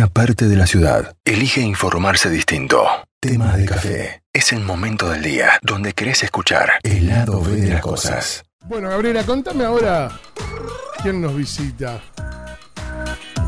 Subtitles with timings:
[0.00, 1.14] una parte de la ciudad.
[1.26, 2.86] Elige informarse distinto.
[3.20, 4.22] Tema de café.
[4.32, 8.42] Es el momento del día donde querés escuchar el lado B de las cosas.
[8.64, 10.10] Bueno, Gabriela, contame ahora
[11.02, 12.00] quién nos visita.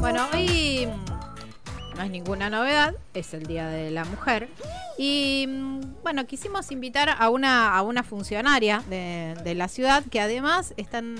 [0.00, 4.50] Bueno, hoy mm, no es ninguna novedad, es el Día de la Mujer.
[4.98, 10.20] Y mm, bueno, quisimos invitar a una, a una funcionaria de, de la ciudad que
[10.20, 11.16] además están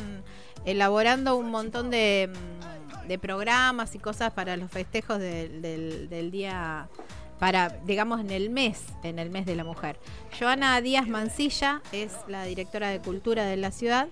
[0.66, 2.61] elaborando un montón de, mm,
[3.08, 5.60] de programas y cosas para los festejos del-
[6.08, 6.88] del, día,
[7.38, 9.98] para, digamos, en el mes, en el mes de la mujer.
[10.38, 14.08] Joana Díaz Mancilla es la directora de cultura de la ciudad.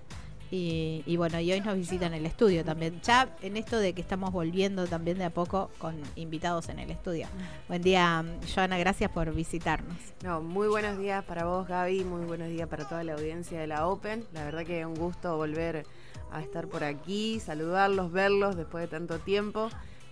[0.52, 3.00] Y, y bueno, y hoy nos visitan el estudio también.
[3.02, 6.90] Ya en esto de que estamos volviendo también de a poco con invitados en el
[6.90, 7.28] estudio.
[7.68, 9.96] Buen día, Joana, gracias por visitarnos.
[10.24, 12.02] No, muy buenos días para vos, Gaby.
[12.02, 14.24] Muy buenos días para toda la audiencia de la Open.
[14.32, 15.86] La verdad que es un gusto volver
[16.32, 19.68] a estar por aquí, saludarlos, verlos después de tanto tiempo.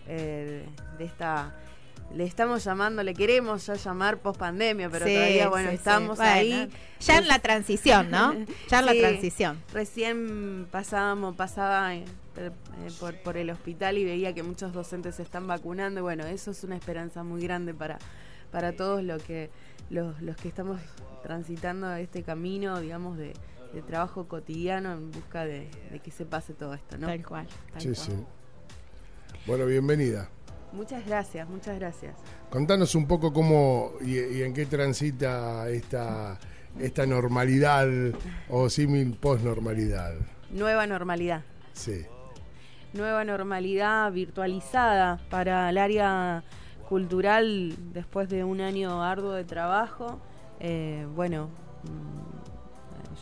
[0.07, 0.67] eh,
[0.99, 1.55] de esta.
[2.15, 5.79] Le estamos llamando, le queremos ya llamar post pandemia, pero Sí, todavía, bueno, sí, sí.
[5.79, 6.71] estamos Bueno, ahí.
[7.01, 8.35] Ya en la transición, ¿no?
[8.71, 9.63] Ya en la transición.
[9.75, 12.07] Recién pasábamos, pasaba eh,
[12.99, 16.01] por, por el hospital y veía que muchos docentes se están vacunando.
[16.03, 17.99] Bueno, eso es una esperanza muy grande para,
[18.51, 19.51] para todos lo que,
[19.91, 20.81] los, los que estamos
[21.23, 23.35] transitando este camino, digamos, de,
[23.73, 27.07] de trabajo cotidiano en busca de, de que se pase todo esto, ¿no?
[27.07, 27.47] Tal cual.
[27.73, 27.97] tal Sí, cual.
[27.97, 28.13] sí.
[29.47, 30.29] Bueno, bienvenida.
[30.73, 32.15] Muchas gracias, muchas gracias.
[32.51, 36.39] Contanos un poco cómo y, y en qué transita esta,
[36.79, 37.89] esta normalidad
[38.51, 40.15] o símil posnormalidad.
[40.51, 41.43] Nueva normalidad.
[41.73, 42.05] Sí.
[42.93, 46.43] nueva normalidad virtualizada para el área
[46.89, 50.19] cultural después de un año arduo de trabajo.
[50.61, 51.49] Eh, bueno,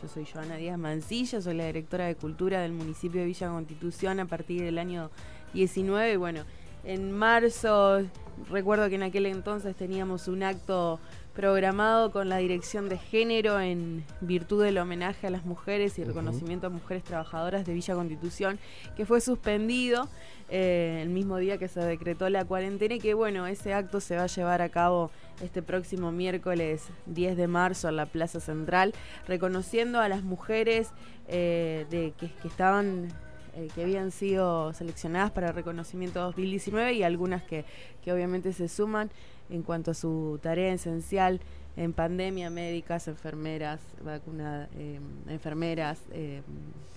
[0.00, 4.20] yo soy Joana Díaz Mancilla, soy la directora de cultura del municipio de Villa Constitución
[4.20, 5.11] a partir del año
[5.55, 6.12] 19.
[6.12, 6.42] Y bueno,
[6.84, 8.03] en marzo,
[8.50, 11.00] recuerdo que en aquel entonces teníamos un acto
[11.37, 16.09] programado con la dirección de género en virtud del homenaje a las mujeres y el
[16.09, 18.59] reconocimiento a mujeres trabajadoras de Villa Constitución,
[18.97, 20.09] que fue suspendido
[20.49, 24.16] eh, el mismo día que se decretó la cuarentena y que bueno, ese acto se
[24.16, 25.10] va a llevar a cabo
[25.43, 28.94] este próximo miércoles 10 de marzo en la Plaza Central,
[29.28, 30.89] reconociendo a las mujeres
[31.28, 33.09] eh, de, que, que estaban
[33.56, 37.65] eh, que habían sido seleccionadas para el reconocimiento 2019 y algunas que,
[38.03, 39.10] que obviamente se suman
[39.51, 41.41] en cuanto a su tarea esencial
[41.77, 44.99] en pandemia, médicas, enfermeras, vacunadas, eh,
[45.29, 46.41] enfermeras eh,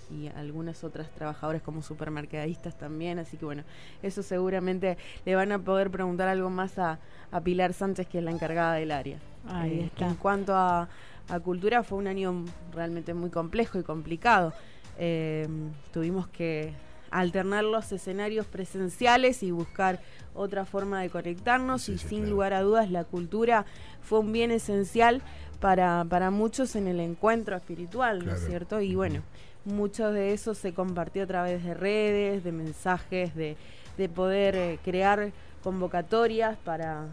[0.10, 3.20] y algunas otras trabajadoras como supermercadistas también.
[3.20, 3.64] Así que bueno,
[4.02, 7.00] eso seguramente le van a poder preguntar algo más a,
[7.32, 9.20] a Pilar Sánchez, que es la encargada del área.
[9.48, 10.08] Ahí Eh, está.
[10.08, 10.88] En cuanto a,
[11.28, 14.54] a cultura, fue un año realmente muy complejo y complicado.
[14.98, 15.48] Eh,
[15.92, 16.74] tuvimos que
[17.12, 20.00] alternar los escenarios presenciales y buscar
[20.34, 22.32] otra forma de conectarnos Sí, y sí, sin claro.
[22.32, 23.66] lugar a dudas la cultura
[24.02, 25.22] fue un bien esencial
[25.60, 28.80] para, para muchos en el encuentro espiritual, ¿no es cierto?
[28.80, 29.22] Y bueno,
[29.66, 33.58] mucho de eso se compartió a través de redes, de mensajes, de,
[33.98, 35.32] de poder eh, crear
[35.64, 37.08] convocatorias para,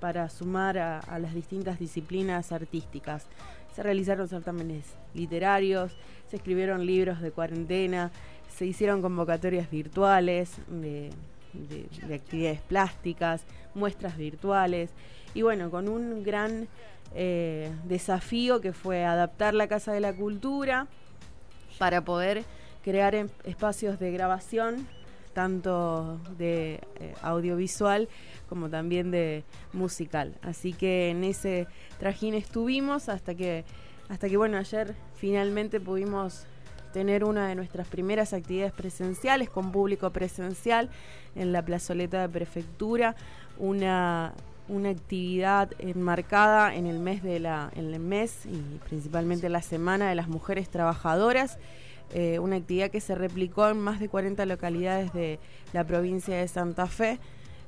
[0.00, 3.26] para sumar a, a las distintas disciplinas artísticas.
[3.74, 5.92] Se realizaron certámenes literarios,
[6.28, 8.10] se escribieron libros de cuarentena,
[8.60, 11.08] se hicieron convocatorias virtuales de,
[11.54, 13.40] de- de actividades plásticas,
[13.74, 14.90] muestras virtuales
[15.32, 16.68] y bueno, con un gran
[17.14, 20.88] eh, desafío que fue adaptar la Casa de la Cultura
[21.78, 22.44] para poder
[22.84, 24.86] crear em- espacios de grabación,
[25.32, 28.10] tanto de eh, audiovisual
[28.50, 29.42] como también de
[29.72, 30.34] musical.
[30.42, 31.66] Así que en ese
[31.98, 33.64] trajín estuvimos hasta que,
[34.10, 36.44] hasta que bueno, ayer finalmente pudimos
[36.92, 40.90] tener una de nuestras primeras actividades presenciales con público presencial
[41.34, 43.14] en la plazoleta de prefectura,
[43.58, 44.32] una,
[44.68, 50.08] una actividad enmarcada en el mes de la, en el mes y principalmente la semana
[50.08, 51.58] de las mujeres trabajadoras,
[52.12, 55.38] eh, una actividad que se replicó en más de 40 localidades de
[55.72, 57.18] la provincia de Santa Fe,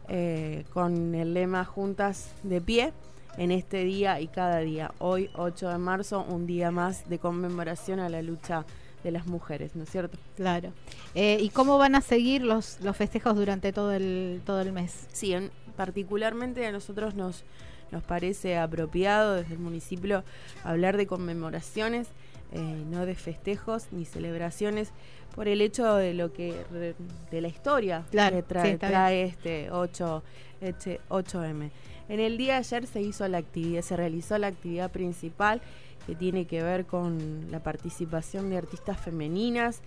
[0.09, 2.92] eh, con el lema Juntas de pie
[3.39, 4.92] en este día y cada día.
[4.98, 8.65] Hoy, 8 de marzo, un día más de conmemoración a la lucha
[9.03, 10.19] de las mujeres, ¿no es cierto?
[10.37, 10.72] Claro.
[11.15, 15.07] Eh, ¿Y cómo van a seguir los, los festejos durante todo el, todo el mes?
[15.13, 17.45] Sí, en- particularmente a nosotros nos,
[17.91, 20.22] nos parece apropiado desde el municipio
[20.65, 22.09] hablar de conmemoraciones,
[22.53, 22.59] eh,
[22.91, 24.91] no de festejos ni celebraciones,
[25.34, 26.95] por el hecho de lo que re-
[27.31, 30.22] de la historia Claro, que trae, trae este 8
[30.60, 31.71] este 8M.
[32.09, 35.60] En el día de ayer se hizo la actividad, se realizó la actividad principal
[36.07, 39.83] que tiene que ver con la participación de artistas femeninas,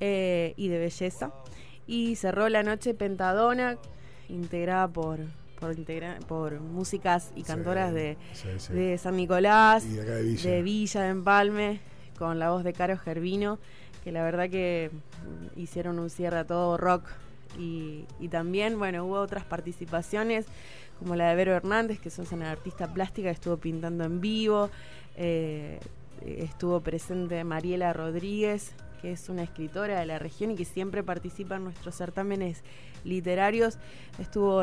[0.00, 1.32] eh, y de belleza.
[1.86, 3.78] Y cerró la noche Pentadona,
[4.28, 5.20] integrada por
[5.58, 5.74] por,
[6.26, 8.16] por músicas y cantoras de,
[8.70, 10.50] de, San Nicolás, de, Villa.
[10.50, 11.80] de Villa, de Empalme,
[12.18, 13.58] con la voz de Caro Gervino,
[14.04, 14.90] que la verdad que
[15.56, 17.08] hicieron un cierre a todo rock
[17.58, 20.46] y, también, bueno, hubo otras participaciones
[20.98, 24.70] como la de Vero Hernández, que es una artista plástica que estuvo pintando en vivo.
[25.16, 25.78] Eh,
[26.24, 31.56] estuvo presente Mariela Rodríguez, que es una escritora de la región y que siempre participa
[31.56, 32.62] en nuestros certámenes
[33.04, 33.78] literarios.
[34.18, 34.62] Estuvo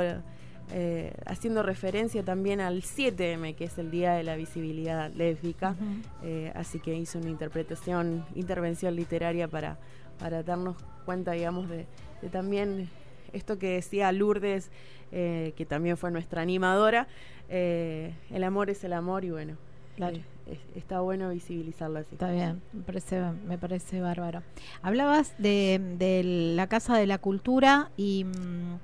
[0.71, 5.75] eh, haciendo referencia también al 7M, que es el Día de la Visibilidad Lésbica.
[6.23, 9.77] Eh, así que hizo una interpretación, intervención literaria para,
[10.19, 11.85] para darnos cuenta, digamos, de
[12.31, 12.89] también
[13.33, 14.71] esto que decía Lourdes,
[15.11, 17.07] eh, que también fue nuestra animadora,
[17.49, 19.57] el amor es el amor y bueno,
[20.75, 22.15] está bueno visibilizarlo así.
[22.15, 24.41] Está bien, me parece, me parece bárbaro.
[24.81, 26.23] Hablabas de, de
[26.55, 28.23] la Casa de la Cultura y...
[28.23, 28.77] Mm,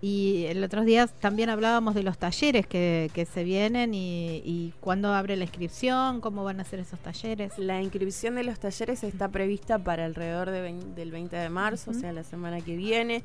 [0.00, 4.74] y el otro día también hablábamos de los talleres que, que se vienen y, y,
[4.80, 7.58] cuándo abre la inscripción, cómo van a ser esos talleres.
[7.58, 11.94] La inscripción de los talleres está prevista para alrededor de del 20 de marzo, o
[11.94, 13.22] sea, la semana que viene.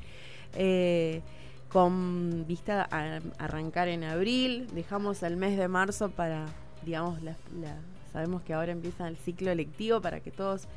[0.55, 1.21] Eh,
[1.69, 6.47] con vista a arrancar en abril, dejamos el mes de marzo para,
[6.83, 7.35] digamos, la,
[8.11, 10.67] sabemos que ahora empieza el ciclo lectivo para que todos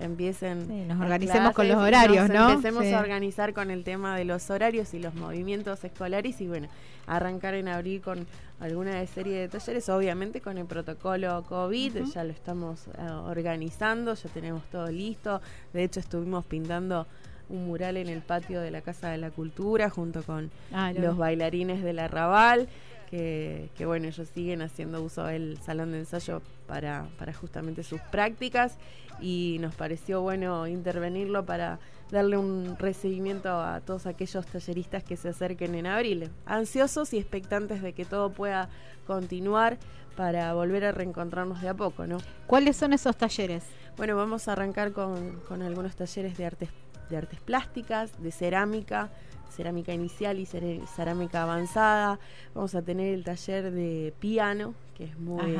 [0.00, 0.88] empiecen.
[0.88, 2.50] nos organicemos con los horarios, ¿no?
[2.50, 6.68] Empecemos a organizar con el tema de los horarios y los movimientos escolares y bueno,
[7.06, 8.26] arrancar en abril con
[8.60, 14.28] alguna serie de talleres, obviamente con el protocolo COVID, ya lo estamos eh, organizando, ya
[14.30, 15.40] tenemos todo listo.
[15.72, 17.06] De hecho, estuvimos pintando
[17.48, 21.16] un mural en el patio de la Casa de la Cultura junto con ah, los
[21.16, 22.68] bailarines del arrabal
[23.08, 28.76] que, bueno, ellos siguen haciendo uso del salón de ensayo para, para justamente sus prácticas
[29.20, 31.78] y nos pareció bueno intervenirlo para
[32.10, 37.82] darle un recibimiento a todos aquellos talleristas que se acerquen en abril, ansiosos y expectantes
[37.82, 38.68] de que todo pueda
[39.06, 39.78] continuar
[40.16, 42.18] para volver a reencontrarnos de a poco, ¿no?
[42.46, 43.64] ¿Cuáles son esos talleres?
[43.96, 46.68] Bueno, vamos a arrancar con, con algunos talleres de artes,
[47.08, 49.10] de artes plásticas, de cerámica,
[49.50, 52.18] cerámica inicial y cerámica avanzada.
[52.54, 55.58] Vamos a tener el taller de piano, que es muy,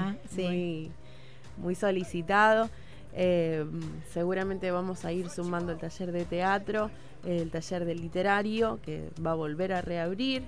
[1.56, 2.69] muy, solicitado.
[3.14, 3.64] Eh,
[4.12, 6.90] seguramente vamos a ir sumando el taller de teatro,
[7.25, 10.43] el taller de literario, que va a volver a reabrir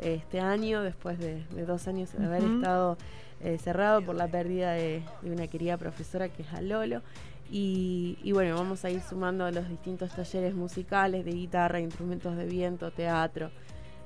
[0.00, 2.98] este año, después de, dos años de haber estado
[3.40, 7.02] eh, cerrado por la pérdida de, de, una querida profesora que es Alolo.
[7.50, 12.90] Y, bueno, vamos a ir sumando los distintos talleres musicales de guitarra, instrumentos de viento,
[12.90, 13.50] teatro.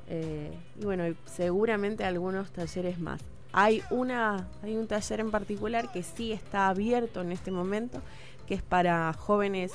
[0.09, 3.23] Eh, y bueno, seguramente algunos talleres más.
[3.53, 8.01] Hay, una, hay un taller en particular que sí está abierto en este momento,
[8.47, 9.73] que es para jóvenes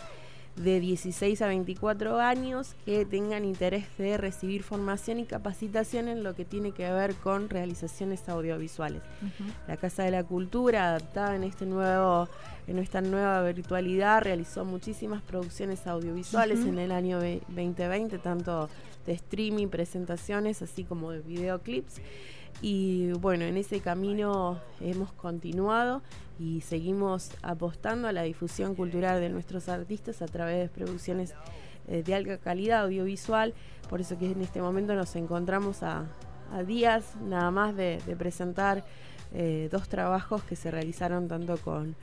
[0.56, 6.34] de 16 a 24 años que tengan interés de recibir formación y capacitación en lo
[6.34, 9.02] que tiene que ver con realizaciones audiovisuales.
[9.68, 12.30] La Casa de la Cultura, adaptada en este nuevo
[12.68, 18.70] en esta nueva virtualidad, realizó muchísimas producciones audiovisuales en el año 2020, tanto
[19.06, 22.02] de streaming, presentaciones, así como de videoclips.
[22.62, 26.02] Y bueno, en ese camino hemos continuado
[26.40, 31.34] y seguimos apostando a la difusión cultural de nuestros artistas a través de producciones
[31.88, 33.54] eh, de alta calidad audiovisual.
[33.90, 36.06] Por eso que en este momento nos encontramos a,
[36.66, 38.86] días nada más de, presentar
[39.34, 41.96] eh, dos trabajos que se realizaron tanto con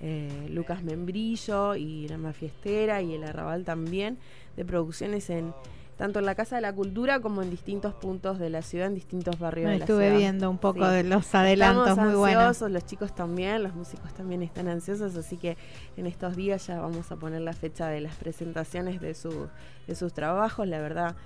[0.00, 4.18] eh, Lucas Membrillo y La Mafiestera y El Arrabal también,
[4.56, 5.52] de producciones en
[6.00, 8.94] tanto en la Casa de la Cultura como en distintos puntos de la ciudad, en
[8.94, 10.02] distintos barrios de la ciudad.
[10.02, 14.14] Estuve viendo un poco de los adelantos Estamos muy ansiosos, Los chicos también, los músicos
[14.14, 15.58] también están ansiosos, así que
[15.98, 19.48] en estos días ya vamos a poner la fecha de las presentaciones de, su,
[19.86, 20.66] de sus trabajos.
[20.66, 21.16] La verdad,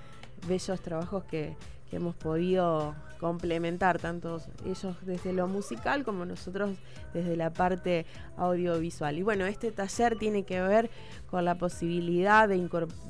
[0.48, 1.56] bellos trabajos que,
[1.88, 6.76] que hemos podido complementar, tanto ellos desde lo musical como nosotros
[7.12, 9.16] desde la parte audiovisual.
[9.18, 10.90] Y bueno, este taller tiene que ver
[11.30, 12.58] con la posibilidad de,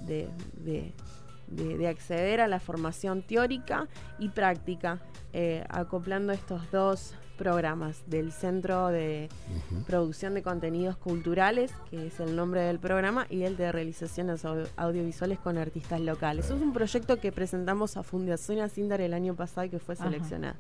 [0.07, 0.29] de,
[0.59, 0.93] de
[1.47, 5.01] de, acceder a la formación teórica y práctica,
[5.33, 9.29] eh, acoplando estos dos programas del Centro de
[9.87, 14.45] Producción de Contenidos Culturales, que es el nombre del programa, y el de realizaciones
[14.77, 16.47] audiovisuales con artistas locales.
[16.47, 20.57] Es un proyecto que presentamos a Fundación Asindar el año pasado y que fue seleccionado.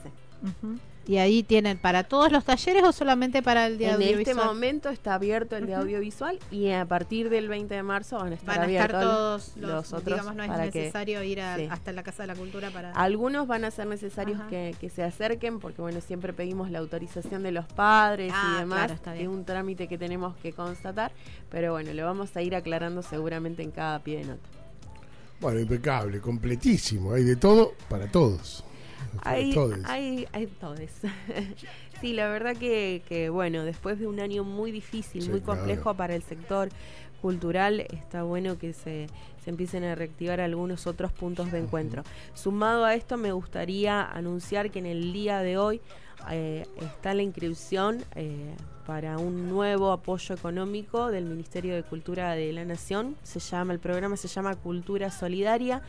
[1.06, 4.14] ¿Y ahí tienen para todos los talleres o solamente para el de audiovisual?
[4.14, 8.18] En este momento está abierto el de audiovisual y a partir del 20 de marzo
[8.18, 10.04] van a estar, abiertos todos los, otros.
[10.04, 12.90] Digamos, no es necesario ir hasta la Casa de la Cultura para.
[12.92, 17.52] Algunos van a ser necesarios que, se acerquen porque, bueno, siempre pedimos la autorización de
[17.52, 18.92] los padres y ah, demás.
[19.16, 21.12] es un trámite que tenemos que constatar,
[21.50, 24.48] pero bueno, lo vamos a ir aclarando seguramente en cada pie de nota.
[25.40, 28.64] Bueno, impecable, completísimo, hay de todo para todos.
[29.22, 29.54] Hay,
[29.84, 30.92] hay, hay todes.
[32.00, 36.22] sí, la verdad que, bueno, después de un año muy difícil, muy complejo para el
[36.22, 36.68] sector
[37.20, 39.08] cultural, está bueno que se,
[39.42, 42.02] se empiecen a reactivar algunos otros puntos de encuentro.
[42.34, 45.80] Sumado a esto, me gustaría anunciar que en el día de hoy
[46.30, 48.54] eh, está la inscripción eh,
[48.86, 53.16] para un nuevo apoyo económico del Ministerio de Cultura de la Nación.
[53.22, 55.82] Se llama, el programa se llama Cultura Solidaria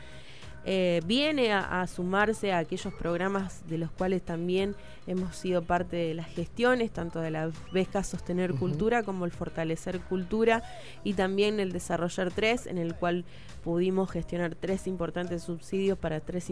[0.70, 4.76] eh, viene a, sumarse a aquellos programas de los cuales también
[5.08, 10.02] hemos sido parte de las gestiones, tanto de la beca Sostener Cultura como el Fortalecer
[10.02, 10.64] Cultura
[11.06, 13.24] y también el Desarrollar tres en el cual
[13.64, 16.52] pudimos gestionar tres importantes subsidios para tres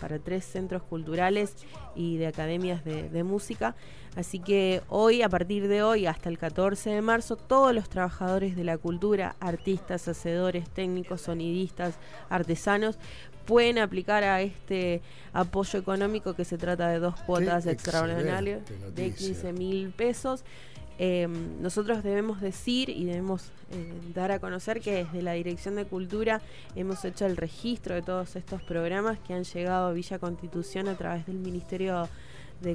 [0.00, 1.56] para tres centros culturales
[1.96, 3.74] y de academias de, de, música.
[4.18, 8.56] Así que hoy, a partir de hoy hasta el 14 de marzo, todos los trabajadores
[8.56, 11.94] de la cultura, artistas, hacedores, técnicos, sonidistas,
[12.28, 12.98] artesanos,
[13.46, 19.52] pueden aplicar a este apoyo económico que se trata de dos cuotas extraordinarias de 15
[19.52, 20.42] mil pesos.
[20.98, 25.84] Em, nosotros debemos decir y debemos eh, dar a conocer que desde la Dirección de
[25.84, 26.42] Cultura
[26.74, 30.96] hemos hecho el registro de todos estos programas que han llegado a Villa Constitución a
[30.96, 32.08] través del Ministerio de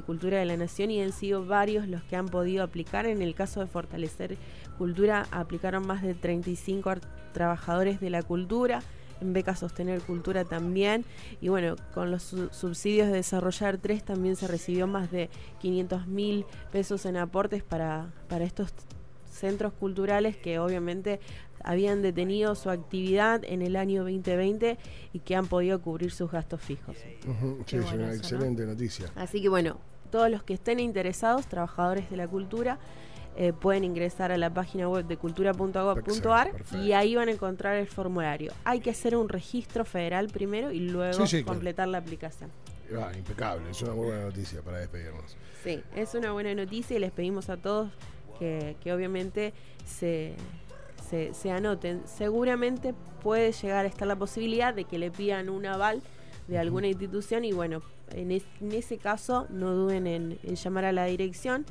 [0.04, 3.06] Cultura de la Nación y han sido varios los que han podido aplicar.
[3.06, 4.36] En el caso de Fortalecer
[4.78, 6.94] Cultura aplicaron más de 35
[7.32, 8.80] trabajadores de la cultura
[9.20, 11.04] en Beca Sostener Cultura también.
[11.40, 16.44] Y bueno, con los subsidios de Desarrollar 3 también se recibió más de 500 mil
[16.72, 18.72] pesos en aportes para, para estos
[19.30, 21.20] centros culturales que obviamente
[21.64, 24.78] habían detenido su actividad en el año 2020
[25.12, 26.96] y que han podido cubrir sus gastos fijos.
[27.66, 29.10] sí, es una excelente noticia.
[29.16, 29.78] Así que bueno,
[30.10, 32.78] todos los que estén interesados, trabajadores de la cultura,
[33.36, 37.88] eh, pueden ingresar a la página web de cultura.gov.ar y ahí van a encontrar el
[37.88, 38.52] formulario.
[38.64, 42.50] Hay que hacer un registro federal primero y luego completar la aplicación.
[42.96, 45.36] Ah, impecable, es una buena noticia para despedirnos.
[45.64, 47.90] Sí, es una buena noticia y les pedimos a todos
[48.38, 49.52] que, obviamente
[49.84, 50.34] se,
[51.08, 52.02] se, anoten.
[52.06, 56.02] Seguramente puede llegar a estar la posibilidad de que le pidan un aval
[56.48, 61.64] de alguna institución y bueno, en, ese caso no duden en llamar a la dirección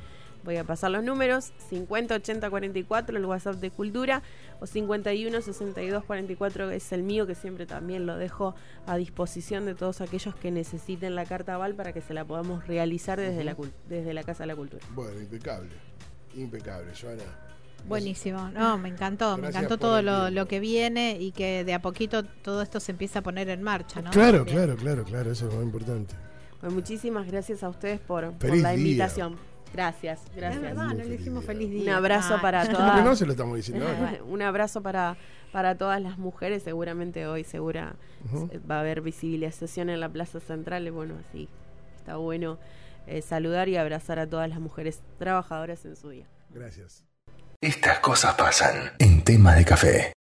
[0.44, 4.22] Voy a pasar los números: 50 80 44, el WhatsApp de Cultura,
[4.60, 9.74] o 51 62 44, es el mío, que siempre también lo dejo a disposición de
[9.74, 13.56] todos aquellos que necesiten la carta aval para que se la podamos realizar desde, la,
[13.88, 14.86] desde la Casa de la Cultura.
[14.94, 15.72] Bueno, impecable.
[16.36, 17.53] Impecable, Joana.
[17.88, 22.24] Buenísimo, no, me encantó, me encantó todo lo, que viene y que de a poquito
[22.24, 24.12] todo esto se empieza a poner en marcha, ¿no?
[24.12, 26.16] Claro, claro, claro, claro, eso es muy importante.
[26.60, 29.38] Pues muchísimas gracias a ustedes por, la invitación.
[29.74, 30.76] Gracias, gracias.
[30.76, 31.82] no le dijimos feliz día.
[31.82, 33.04] Un abrazo para todas.
[33.04, 33.86] no se lo estamos diciendo
[34.28, 35.18] Un abrazo para,
[35.52, 36.64] para todas las mujeres.
[36.64, 37.96] Seguramente hoy segura
[38.70, 40.90] va a haber visibilización en la Plaza Central.
[40.92, 41.50] Bueno, sí,
[41.98, 42.60] está bueno
[43.08, 46.28] eh, saludar y abrazar a todas las mujeres trabajadoras en su día.
[46.52, 47.04] Gracias.
[47.64, 50.14] Estas cosas pasan en tema de café.